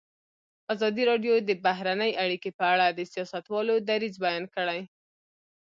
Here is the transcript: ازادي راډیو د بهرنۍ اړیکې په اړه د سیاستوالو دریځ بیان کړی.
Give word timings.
ازادي 0.73 1.03
راډیو 1.11 1.33
د 1.49 1.51
بهرنۍ 1.65 2.11
اړیکې 2.23 2.49
په 2.59 2.65
اړه 2.73 2.87
د 2.89 2.99
سیاستوالو 3.13 3.75
دریځ 3.89 4.15
بیان 4.23 4.43
کړی. 4.55 4.81